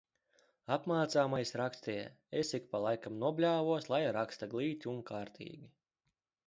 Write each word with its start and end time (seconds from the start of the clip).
Apmācāmais 0.75 1.51
rakstīja, 1.61 2.07
es 2.41 2.55
ik 2.61 2.65
pa 2.73 2.81
laikam 2.87 3.21
nobļāvos, 3.27 3.87
lai 3.95 4.01
raksta 4.21 4.53
glīti 4.57 4.95
un 4.95 5.05
kārtīgi. 5.13 5.73